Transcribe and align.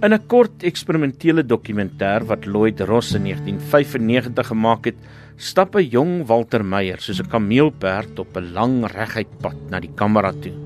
In 0.00 0.14
'n 0.16 0.26
kort 0.32 0.62
eksperimentele 0.64 1.42
dokumentêr 1.44 2.24
wat 2.24 2.46
Lloyd 2.48 2.80
Ross 2.88 3.12
in 3.12 3.26
1995 3.28 4.46
gemaak 4.48 4.86
het, 4.88 4.96
stap 5.36 5.76
'n 5.76 5.90
jong 5.92 6.26
Walter 6.26 6.64
Meyer 6.64 6.96
soos 6.96 7.20
'n 7.20 7.28
kameelperd 7.28 8.18
op 8.18 8.34
'n 8.36 8.52
lang 8.54 8.86
reguit 8.86 9.28
pad 9.42 9.58
na 9.68 9.78
die 9.78 9.92
kamera 9.94 10.32
toe. 10.32 10.56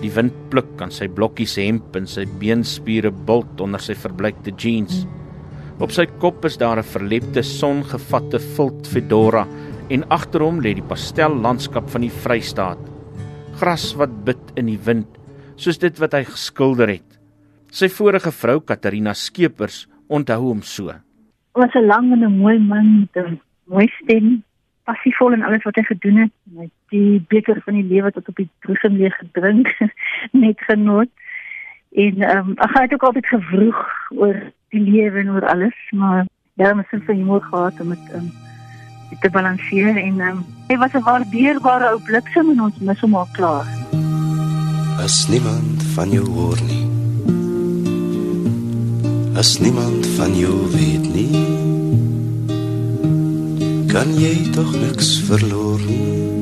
Die 0.00 0.10
wind 0.10 0.32
pluk 0.50 0.80
aan 0.80 0.92
sy 0.92 1.08
blokkies 1.08 1.56
hemp 1.56 1.96
en 1.96 2.06
sy 2.06 2.26
beenspiere 2.26 3.10
bult 3.10 3.60
onder 3.60 3.80
sy 3.80 3.94
verbleikte 3.94 4.52
jeans. 4.56 5.04
Op 5.80 5.90
sy 5.90 6.06
kop 6.06 6.44
is 6.44 6.56
daar 6.56 6.78
'n 6.78 6.84
verlepte 6.94 7.42
songevatte 7.42 8.38
vilt 8.38 8.86
fedora 8.86 9.48
en 9.90 10.08
agter 10.10 10.40
hom 10.40 10.60
lê 10.60 10.74
die 10.74 10.88
pastellandskap 10.88 11.90
van 11.90 12.02
die 12.02 12.16
Vrystaat. 12.22 12.78
Gras 13.56 13.94
wat 13.96 14.24
bid 14.24 14.52
in 14.54 14.66
die 14.66 14.78
wind, 14.84 15.08
soos 15.56 15.78
dit 15.78 15.98
wat 15.98 16.12
hy 16.12 16.22
geskilder 16.22 16.88
het. 16.88 17.13
Sy 17.74 17.88
vorige 17.90 18.30
vrou 18.30 18.60
Katarina 18.62 19.10
Skeepers 19.18 19.88
onthou 20.06 20.44
hom 20.44 20.60
so. 20.62 20.92
Was 21.58 21.74
'n 21.74 21.86
lang 21.86 22.12
en 22.12 22.22
'n 22.22 22.38
mooi 22.38 22.58
man 22.58 23.00
met 23.00 23.26
'n 23.26 23.40
mooi 23.66 23.88
stem, 24.02 24.44
passievol 24.84 25.32
in 25.32 25.42
alles 25.42 25.64
wat 25.64 25.74
hy 25.74 25.82
gedoen 25.82 26.16
het. 26.16 26.32
Hy 26.56 26.62
het 26.62 26.72
die 26.90 27.24
beker 27.28 27.60
van 27.64 27.74
die 27.74 27.82
lewe 27.82 28.12
tot 28.12 28.28
op 28.28 28.36
die 28.36 28.48
boesem 28.62 28.96
leeg 28.96 29.16
gedrink, 29.16 29.66
net 30.44 30.60
genoot. 30.60 31.10
En 31.92 32.22
ehm 32.22 32.48
um, 32.48 32.54
hy 32.56 32.82
het 32.82 32.94
ook 32.94 33.02
altyd 33.02 33.26
gevroeg 33.26 33.80
oor 34.10 34.36
die 34.70 34.80
lewe 34.90 35.18
en 35.18 35.30
oor 35.30 35.46
alles, 35.46 35.78
maar 35.90 36.26
daar 36.54 36.76
moes 36.76 37.06
hy 37.06 37.14
humor 37.14 37.42
gehad 37.42 37.80
om 37.80 37.88
dit 37.88 38.14
um, 38.14 38.30
te 39.20 39.30
balanseer 39.30 39.96
en 39.96 40.20
um, 40.20 40.44
hy 40.68 40.76
was 40.76 40.94
'n 40.94 41.02
waardeerbare 41.02 41.90
ou 41.90 42.00
bliksem 42.02 42.50
en 42.50 42.60
ons 42.60 42.78
mis 42.78 43.00
hom 43.00 43.14
al 43.14 43.28
klaar. 43.32 43.66
As 45.02 45.26
niemand 45.28 45.82
van 45.94 46.10
jou 46.10 46.26
hoor 46.26 46.62
nie 46.62 46.83
as 49.44 49.58
niemand 49.60 50.06
van 50.16 50.32
jou 50.32 50.54
weet 50.72 51.04
nie. 51.12 51.40
Kan 53.92 54.14
jy 54.16 54.30
tog 54.54 54.70
niks 54.80 55.10
verloor 55.26 55.82
nie? 55.84 56.38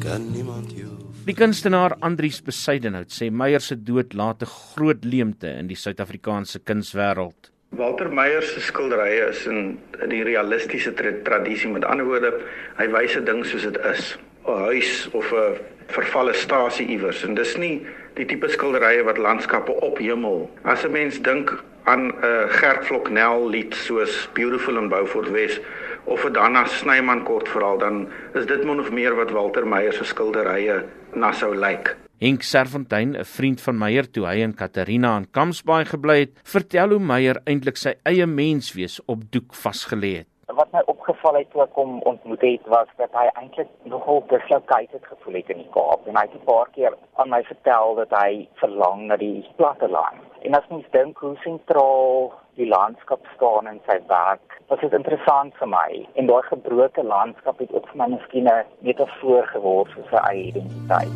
Kan 0.00 0.30
niemand 0.32 0.72
jou 0.72 0.94
Die 1.28 1.34
kunstenaar 1.36 1.98
Andrius 2.00 2.40
Besuidenhout 2.46 3.12
sê 3.12 3.28
Meyer 3.28 3.60
se 3.60 3.76
dood 3.76 4.16
laat 4.16 4.40
'n 4.46 4.48
groot 4.48 5.04
leemte 5.04 5.50
in 5.60 5.68
die 5.68 5.76
Suid-Afrikaanse 5.76 6.64
kunswêreld. 6.64 7.50
Walter 7.76 8.08
Meyer 8.08 8.42
se 8.42 8.60
skilderye 8.60 9.28
is 9.28 9.44
in 9.46 9.78
die 10.08 10.22
realistiese 10.24 10.94
tra 10.94 11.12
tradisie 11.24 11.68
met 11.68 11.84
ander 11.84 12.06
woorde 12.06 12.32
hy 12.78 12.88
wys 12.88 13.16
'n 13.16 13.24
ding 13.24 13.44
soos 13.44 13.62
dit 13.62 13.76
is 13.92 14.16
'n 14.48 14.58
huis 14.72 15.08
of 15.12 15.32
'n 15.32 15.60
vervalle 15.86 16.32
stasie 16.32 16.86
iewers. 16.86 17.24
En 17.24 17.34
dis 17.34 17.56
nie 17.56 17.86
die 18.18 18.26
tipe 18.30 18.48
skilderye 18.48 19.02
wat 19.06 19.18
landskappe 19.18 19.74
op 19.82 19.98
hemel. 19.98 20.50
As 20.62 20.84
'n 20.84 20.92
mens 20.92 21.18
dink 21.22 21.50
aan 21.84 22.08
'n 22.08 22.14
uh, 22.24 22.48
Gert 22.48 22.84
Floknel 22.86 23.48
lied 23.48 23.74
soos 23.74 24.28
Beautiful 24.32 24.78
in 24.78 24.88
Beaufort 24.88 25.30
West 25.30 25.60
of 26.04 26.24
'n 26.24 26.32
Dana 26.32 26.64
Snyman 26.66 27.24
kortverhaal, 27.24 27.78
dan 27.78 28.08
is 28.34 28.46
dit 28.46 28.64
min 28.64 28.80
of 28.80 28.90
meer 28.90 29.14
wat 29.14 29.30
Walter 29.30 29.66
Meyer 29.66 29.92
se 29.92 30.04
skilderye 30.04 30.84
na 31.14 31.32
sou 31.32 31.54
lyk. 31.56 31.96
Henk 32.18 32.42
Serfontein, 32.42 33.16
'n 33.16 33.24
vriend 33.24 33.60
van 33.60 33.78
Meyer 33.78 34.10
toe 34.10 34.26
hy 34.26 34.40
en 34.42 34.54
Katarina 34.54 35.08
aan 35.08 35.30
Kamsbaai 35.30 35.84
gebly 35.84 36.18
het, 36.18 36.38
vertel 36.42 36.88
hoe 36.88 37.00
Meyer 37.00 37.40
eintlik 37.44 37.76
sy 37.76 37.94
eie 38.02 38.26
menswees 38.26 39.00
op 39.06 39.30
doek 39.30 39.54
vasgelê 39.54 40.16
het 40.16 40.33
wat 40.46 40.72
my 40.72 40.82
opgeval 40.86 41.38
het 41.38 41.50
toe 41.52 41.62
ek 41.64 41.76
hom 41.78 42.00
ontmoet 42.08 42.42
het 42.44 42.66
was 42.68 42.88
dat 43.00 43.12
hy 43.16 43.24
eintlik 43.40 43.70
nogal 43.88 44.22
dislocated 44.28 45.04
gevoel 45.08 45.38
het 45.40 45.50
in 45.54 45.62
die 45.62 45.70
Kaap 45.72 46.06
en 46.06 46.16
hy 46.16 46.24
het 46.26 46.34
'n 46.36 46.44
paar 46.44 46.68
keer 46.76 46.96
aan 47.16 47.28
my 47.28 47.42
vertel 47.42 47.94
dat 47.94 48.12
hy 48.20 48.48
verlang 48.60 49.06
na 49.06 49.16
die 49.16 49.48
platte 49.56 49.88
land. 49.88 50.20
En 50.42 50.54
as 50.54 50.68
mens 50.68 50.84
dink 50.90 51.18
hoe 51.18 51.36
sentraal 51.36 52.32
die 52.54 52.68
landskap 52.68 53.20
staan 53.36 53.66
in 53.66 53.80
sy 53.86 53.98
werk, 54.08 54.60
was 54.68 54.80
dit 54.80 54.92
interessant 54.92 55.56
vir 55.56 55.68
my. 55.68 56.06
En 56.14 56.26
daai 56.26 56.42
gebroke 56.42 57.02
landskap 57.02 57.58
het 57.58 57.72
ook 57.72 57.88
vir 57.88 57.96
my 57.96 58.08
miskien 58.08 58.48
'n 58.48 58.64
metafoor 58.78 59.46
geword 59.46 59.90
vir 59.92 60.04
sy 60.10 60.20
eie 60.30 60.44
identiteit. 60.44 61.14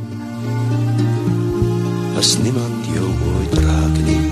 As 2.19 2.39
niemand 2.43 2.87
jou 2.97 3.09
ooit 3.31 3.55
raak 3.67 3.97
nie, 4.09 4.25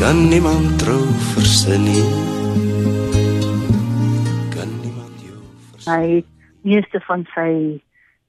kan 0.00 0.28
niemand 0.28 0.78
trou 0.78 1.04
versin 1.34 1.84
nie. 1.84 2.47
Hy 5.88 6.24
meeste 6.66 7.00
van 7.06 7.24
sy 7.34 7.80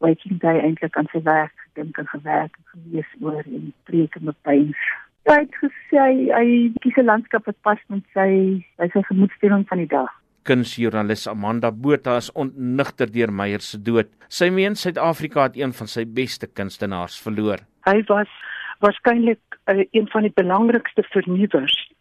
waking 0.03 0.40
day 0.40 0.62
eintlik 0.64 0.97
aan 0.97 1.09
sy 1.12 1.22
werk 1.25 1.53
gedink 1.68 1.97
en 2.00 2.08
gewerk 2.08 2.56
en 2.58 2.66
gelees 2.74 3.12
oor 3.22 3.44
en 3.44 3.72
preek 3.90 4.16
en 4.20 4.31
bepeins. 4.31 4.88
Hy 5.30 5.42
het 5.44 5.58
gesê 5.62 6.06
hy 6.31 6.48
kies 6.81 6.98
'n 6.98 7.06
landskap 7.06 7.46
wat 7.46 7.59
pas 7.62 7.81
met 7.90 8.03
sy 8.14 8.64
by 8.78 8.88
sy 8.94 9.03
gemoedstoestand 9.12 9.68
van 9.68 9.78
die 9.78 9.92
dag. 9.92 10.09
Kunsjoernalis 10.44 11.28
Amanda 11.28 11.72
Botha 11.72 12.18
is 12.18 12.31
ontnigter 12.31 13.12
deur 13.12 13.31
Meyer 13.31 13.62
se 13.62 13.78
dood. 13.78 14.08
Sy 14.30 14.50
meen 14.50 14.75
Suid-Afrika 14.75 15.44
het 15.44 15.58
een 15.58 15.74
van 15.74 15.88
sy 15.88 16.06
beste 16.06 16.48
kunstenaars 16.48 17.19
verloor. 17.22 17.59
Hy 17.86 18.03
was 18.08 18.31
waarskynlik 18.80 19.59
uh, 19.68 19.84
een 19.92 20.08
van 20.08 20.24
die 20.24 20.34
belangrikste 20.34 21.03
vernuwers 21.03 21.92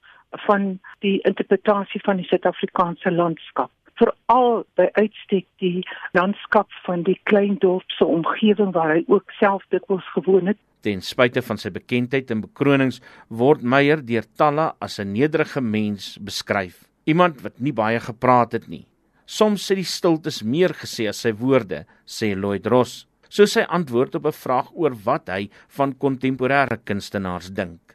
van 0.47 0.79
die 1.01 1.21
interpretasie 1.25 2.01
van 2.05 2.17
die 2.17 2.27
Suid-Afrikaanse 2.27 3.11
landskap 3.11 3.71
veral 3.99 4.65
by 4.79 4.89
uitstek 4.97 5.47
die 5.63 5.83
landskap 6.17 6.71
van 6.87 7.05
die 7.07 7.19
klein 7.31 7.59
dorpse 7.63 8.05
omgewing 8.05 8.73
waar 8.77 8.97
hy 8.97 9.05
ook 9.09 9.31
self 9.39 9.65
dikwels 9.75 10.07
gewoon 10.15 10.53
het. 10.53 10.59
Ten 10.87 11.03
spyte 11.03 11.43
van 11.43 11.59
sy 11.59 11.73
bekendheid 11.75 12.31
en 12.31 12.45
bekronings 12.45 13.01
word 13.29 13.63
Meyer 13.63 14.05
deur 14.05 14.27
talle 14.39 14.73
as 14.81 14.99
'n 15.01 15.13
nederige 15.13 15.61
mens 15.61 16.19
beskryf. 16.19 16.87
Iemand 17.05 17.43
wat 17.43 17.59
nie 17.61 17.73
baie 17.73 18.01
gepraat 18.01 18.53
het 18.53 18.69
nie. 18.69 18.87
Soms 19.27 19.67
sê 19.67 19.75
die 19.75 19.85
stiltes 19.85 20.43
meer 20.43 20.73
gesê 20.73 21.09
as 21.09 21.21
sy 21.21 21.33
woorde, 21.33 21.85
sê 22.07 22.35
Lloyd 22.35 22.67
Ross. 22.67 23.07
So 23.29 23.45
sy 23.45 23.61
antwoord 23.69 24.15
op 24.15 24.27
'n 24.27 24.33
vraag 24.33 24.69
oor 24.73 24.95
wat 25.05 25.29
hy 25.29 25.51
van 25.77 25.93
kontemporêre 25.93 26.79
kunstenaars 26.85 27.51
dink. 27.53 27.95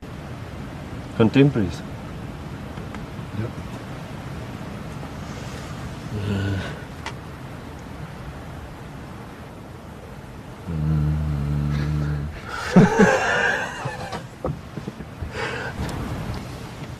Contemporaries. 1.18 1.82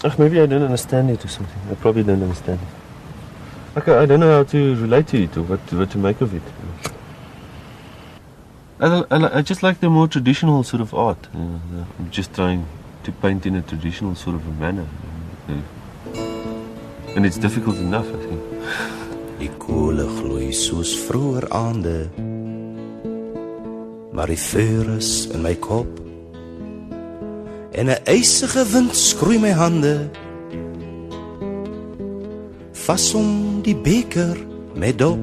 Ach, 0.06 0.20
maybe 0.20 0.42
I 0.42 0.46
don't 0.46 0.64
understand 0.64 1.10
it 1.10 1.24
or 1.24 1.30
something. 1.30 1.62
I 1.72 1.76
probably 1.76 2.04
don't 2.04 2.22
understand 2.22 2.60
it. 2.60 3.80
Okay, 3.80 3.94
I 3.94 4.06
don't 4.06 4.20
know 4.20 4.32
how 4.32 4.44
to 4.44 4.76
relate 4.76 5.08
to 5.08 5.24
it 5.24 5.38
or 5.38 5.44
what, 5.44 5.60
what 5.74 5.90
to 5.92 5.98
make 5.98 6.20
of 6.22 6.34
it. 6.36 6.44
I, 8.80 9.04
I, 9.10 9.38
I 9.38 9.42
just 9.42 9.64
like 9.64 9.80
the 9.80 9.90
more 9.90 10.08
traditional 10.08 10.64
sort 10.64 10.82
of 10.82 10.94
art. 10.94 11.28
You 11.34 11.40
know, 11.40 11.88
I'm 12.00 12.12
just 12.12 12.34
trying 12.34 12.68
to 13.04 13.12
paint 13.14 13.46
in 13.46 13.56
a 13.56 13.62
traditional 13.62 14.16
sort 14.16 14.36
of 14.36 14.46
a 14.46 14.52
manner. 14.52 14.88
Uh, 15.48 15.54
And 17.16 17.26
it's 17.26 17.38
difficult 17.38 17.78
enough, 17.78 18.08
I 18.10 18.20
think. 18.26 18.42
Die 19.38 19.50
koele 19.62 20.06
gloei 20.18 20.54
soos 20.56 20.96
vroeër 21.06 21.46
aande. 21.54 21.98
Maar 24.14 24.34
die 24.34 24.40
vuur 24.40 24.96
is 24.98 25.12
in 25.34 25.44
my 25.46 25.54
kop. 25.56 25.90
En 27.74 27.90
'n 27.90 28.02
ysige 28.10 28.66
wind 28.74 28.96
skroei 28.96 29.38
my 29.40 29.54
hande. 29.54 30.10
Vas 32.86 33.14
om 33.14 33.62
die 33.62 33.76
beker 33.76 34.38
met 34.76 34.98
dop. 34.98 35.20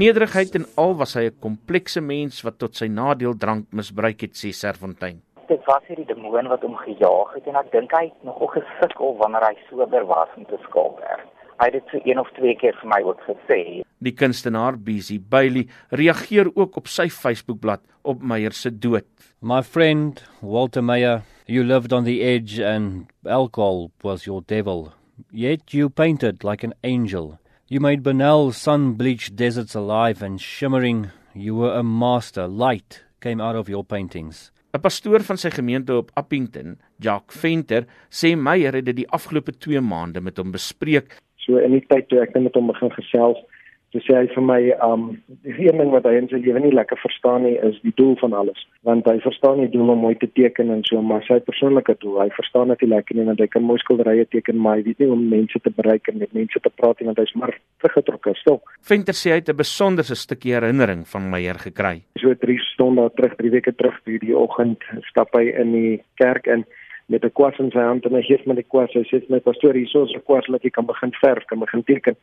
Nederigheid 0.00 0.54
en 0.54 0.66
al 0.80 0.94
was 0.96 1.14
hy 1.14 1.24
'n 1.28 1.40
komplekse 1.40 2.00
mens 2.00 2.42
wat 2.42 2.58
tot 2.58 2.76
sy 2.76 2.86
nadeel 2.86 3.36
drank 3.36 3.66
misbruik 3.72 4.20
het, 4.20 4.34
sê 4.36 4.52
Serfontein. 4.52 5.20
Dit 5.50 5.64
was 5.66 5.82
hierdie 5.90 6.06
demoon 6.06 6.46
wat 6.46 6.62
hom 6.62 6.76
gejaag 6.78 7.32
het 7.34 7.46
en 7.50 7.56
ek 7.58 7.72
dink 7.72 7.90
hy 7.96 8.04
het 8.06 8.26
nogal 8.26 8.52
gesukkel 8.52 9.16
wanneer 9.18 9.42
hy 9.48 9.56
sober 9.66 10.04
was 10.06 10.30
om 10.38 10.44
te 10.46 10.58
skilder. 10.62 11.24
Hy 11.58 11.66
het 11.66 11.74
dit 11.74 11.88
so 11.90 11.98
een 12.06 12.20
of 12.22 12.30
twee 12.36 12.54
keer 12.60 12.76
vir 12.78 12.90
my 12.92 13.00
ook 13.02 13.24
gesê. 13.26 13.58
Die 13.98 14.12
kunstenaar 14.14 14.78
Busy 14.78 15.18
Bailey 15.18 15.66
reageer 15.90 16.52
ook 16.54 16.78
op 16.78 16.86
sy 16.86 17.08
Facebookblad 17.10 17.82
op 18.06 18.22
Meyer 18.22 18.54
se 18.54 18.70
dood. 18.70 19.08
My 19.42 19.58
friend 19.66 20.22
Walter 20.38 20.86
Meyer, 20.86 21.26
you 21.46 21.66
lived 21.66 21.92
on 21.92 22.06
the 22.06 22.20
edge 22.22 22.62
and 22.62 23.10
alcohol 23.26 23.90
was 24.06 24.30
your 24.30 24.46
devil. 24.46 24.92
Yet 25.32 25.74
you 25.74 25.90
painted 25.90 26.44
like 26.44 26.62
an 26.62 26.78
angel. 26.84 27.40
You 27.66 27.80
made 27.80 28.06
banal 28.06 28.52
sun-bleached 28.52 29.34
deserts 29.34 29.74
alive 29.74 30.22
and 30.22 30.40
shimmering. 30.40 31.10
You 31.34 31.56
were 31.56 31.74
a 31.74 31.82
master. 31.82 32.46
Light 32.46 33.02
came 33.20 33.40
out 33.40 33.56
of 33.56 33.68
your 33.68 33.84
paintings. 33.84 34.52
'n 34.70 34.80
Pastoor 34.80 35.20
van 35.26 35.36
sy 35.36 35.50
gemeente 35.50 35.96
op 35.96 36.10
Appington, 36.14 36.78
Jacques 37.02 37.40
Venter, 37.40 37.86
sê 38.08 38.36
Meyer 38.36 38.74
het 38.78 38.84
dit 38.84 38.96
die 39.02 39.08
afgelope 39.10 39.52
2 39.52 39.80
maande 39.80 40.20
met 40.20 40.36
hom 40.38 40.52
bespreek. 40.54 41.16
So 41.42 41.58
in 41.58 41.72
die 41.72 41.86
tyd 41.90 42.08
toe 42.08 42.20
ek 42.22 42.36
met 42.38 42.54
hom 42.54 42.70
begin 42.70 42.92
gesels, 42.94 43.38
Toe 43.90 44.00
sê 44.06 44.14
hy 44.14 44.28
vir 44.30 44.44
my, 44.46 44.58
um 44.86 45.06
die 45.42 45.54
een 45.66 45.80
ding 45.82 45.88
wat 45.90 46.04
hy 46.06 46.12
in 46.20 46.28
sy 46.30 46.38
lewe 46.38 46.60
nie 46.62 46.70
lekker 46.70 46.98
verstaan 47.02 47.42
nie 47.42 47.56
is 47.66 47.78
die 47.82 47.92
doel 47.98 48.12
van 48.20 48.36
alles, 48.38 48.60
want 48.86 49.08
hy 49.10 49.16
verstaan 49.24 49.58
nie 49.58 49.70
doel 49.72 49.90
om 49.96 50.04
mooi 50.04 50.14
te 50.20 50.28
teken 50.38 50.70
en 50.70 50.84
so 50.86 51.02
maar 51.02 51.24
sy 51.26 51.40
persoonlike 51.42 51.96
doel. 52.04 52.20
Hy 52.22 52.28
verstaan 52.36 52.70
dit 52.70 52.84
nie 52.84 52.92
lekker 52.92 53.18
nie 53.18 53.26
want 53.26 53.42
hy 53.42 53.48
kan 53.50 53.66
mooi 53.66 53.80
skilderye 53.82 54.28
teken, 54.30 54.60
maar 54.62 54.78
hy 54.78 54.86
weet 54.86 55.02
nie 55.02 55.10
hoe 55.10 55.16
om 55.16 55.24
mense 55.32 55.58
te 55.64 55.74
bereik 55.74 56.06
en 56.12 56.20
met 56.22 56.38
mense 56.38 56.62
te 56.62 56.72
praat 56.78 57.02
nie 57.02 57.10
want 57.10 57.18
hy's 57.18 57.34
maar 57.34 57.56
teruggetrokke, 57.82 58.36
stil. 58.38 58.60
Venter 58.92 59.18
sê 59.18 59.34
hy 59.34 59.40
het 59.42 59.50
'n 59.50 59.58
besonderse 59.58 60.14
stukkie 60.14 60.54
herinnering 60.54 61.02
van 61.08 61.30
Meyer 61.30 61.58
gekry. 61.58 62.02
So 62.22 62.34
3 62.34 62.58
stonde 62.70 63.10
terug, 63.16 63.34
3 63.42 63.50
weke 63.50 63.74
terug, 63.74 63.98
hierdie 64.06 64.36
oggend 64.36 64.78
stap 65.10 65.34
hy 65.34 65.50
in 65.50 65.72
die 65.72 66.02
kerk 66.14 66.46
in 66.46 66.64
met 67.10 67.24
'n 67.24 67.32
kwas 67.34 67.58
in 67.58 67.70
sy 67.70 67.82
hand 67.82 68.06
en 68.06 68.14
hy 68.14 68.22
gee 68.22 68.38
my 68.46 68.54
die 68.54 68.62
kwas. 68.62 68.94
Hy 68.94 69.02
sê 69.10 69.28
my 69.28 69.40
pastoor, 69.40 69.74
hier 69.74 69.82
is 69.82 70.14
'n 70.14 70.22
kwas 70.22 70.46
wat 70.46 70.62
jy 70.62 70.70
kan 70.70 70.86
begin 70.86 71.12
verf, 71.20 71.44
kan 71.46 71.58
begin 71.58 71.82
teken. 71.82 72.16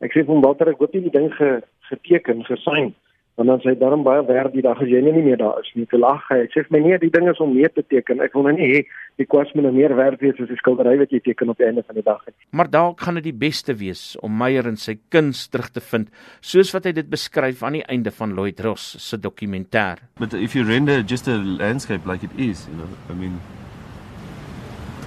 Ek 0.00 0.14
sê 0.16 0.24
hom 0.24 0.40
watter 0.44 0.72
ek 0.72 0.80
hoop 0.80 0.94
jy 0.96 1.04
die 1.04 1.12
ding 1.12 1.28
ge, 1.36 1.60
geteken, 1.90 2.44
gesign. 2.48 2.94
Want 3.38 3.48
dan 3.48 3.60
sê 3.62 3.70
hy 3.70 3.78
daarom 3.80 4.02
baie 4.04 4.20
werd 4.28 4.52
die 4.52 4.62
dag 4.64 4.80
as 4.82 4.88
jy 4.90 4.98
nie 5.00 5.12
meer 5.16 5.38
daar 5.40 5.60
is 5.62 5.68
nie. 5.76 5.86
Te 5.88 5.96
lag 6.00 6.24
hy. 6.28 6.42
Ek 6.44 6.52
sê 6.52 6.64
my 6.72 6.80
nee, 6.84 6.98
die 7.00 7.12
ding 7.12 7.28
is 7.30 7.38
om 7.40 7.54
mee 7.54 7.68
te 7.72 7.84
teken. 7.88 8.20
Ek 8.24 8.34
wil 8.36 8.48
nou 8.48 8.52
nie 8.56 8.68
hê 8.68 8.80
die 9.20 9.26
kwas 9.28 9.52
moet 9.54 9.64
nou 9.64 9.72
meer 9.76 9.94
werd 9.96 10.20
wees 10.24 10.40
as 10.40 10.50
die 10.50 10.58
skildery 10.60 10.96
wat 11.00 11.12
jy 11.14 11.20
teken 11.24 11.52
op 11.52 11.60
die 11.60 11.68
einde 11.68 11.84
van 11.86 11.96
die 11.96 12.04
dag. 12.04 12.24
Maar 12.56 12.68
dalk 12.72 13.04
gaan 13.04 13.20
dit 13.20 13.30
die 13.30 13.36
beste 13.44 13.76
wees 13.80 14.02
om 14.24 14.36
Meyer 14.40 14.68
in 14.68 14.76
sy 14.80 14.98
kuns 15.12 15.46
terug 15.52 15.70
te 15.72 15.84
vind, 15.84 16.08
soos 16.40 16.72
wat 16.76 16.88
hy 16.88 16.92
dit 16.96 17.08
beskryf 17.12 17.64
aan 17.64 17.78
die 17.80 17.86
einde 17.88 18.12
van 18.16 18.36
Lloyd 18.36 18.60
Ross 18.64 18.96
se 19.04 19.20
dokumentêr. 19.20 20.04
But 20.20 20.36
if 20.36 20.56
you 20.56 20.64
render 20.68 21.00
just 21.00 21.28
a 21.28 21.36
landscape 21.36 22.08
like 22.08 22.24
it 22.24 22.36
is, 22.36 22.66
you 22.68 22.76
know, 22.76 22.88
I 23.08 23.16
mean 23.16 23.40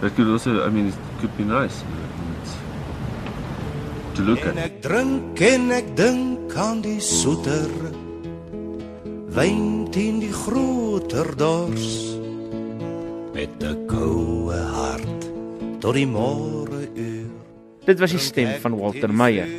that 0.01 0.13
could 0.15 0.29
also 0.29 0.65
I 0.65 0.69
mean 0.69 0.89
it 0.89 0.97
could 1.21 1.37
be 1.37 1.45
nice 1.45 1.81
you 1.81 1.93
know, 1.97 2.12
to 4.15 4.21
look 4.23 4.39
en 4.45 4.57
at. 4.57 4.69
ek 4.69 4.81
drink 4.85 5.41
en 5.41 5.71
ek 5.73 5.87
dink 5.97 6.55
aan 6.59 6.81
die 6.85 6.99
soeter 7.01 7.69
wyn 9.33 9.87
teen 9.93 10.19
die 10.21 10.33
groter 10.33 11.33
dors 11.37 12.17
met 13.33 13.49
'n 13.63 13.87
koue 13.89 14.59
hart 14.77 15.29
tot 15.81 15.97
die 15.97 16.07
môre 16.07 16.85
uur 16.93 17.31
Dit 17.83 17.99
was 17.99 18.13
die 18.15 18.21
stem 18.23 18.53
van 18.63 18.77
Walter 18.79 19.11
Meyer. 19.11 19.49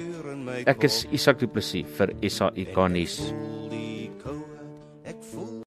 Ek 0.64 0.86
is 0.88 1.02
Isak 1.12 1.42
Du 1.42 1.46
Plessis 1.46 1.84
vir 1.98 2.14
SAK 2.24 2.78
nuus. 2.88 3.18